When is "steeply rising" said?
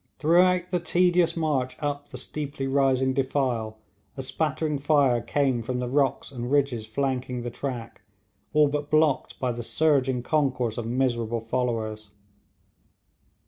2.17-3.13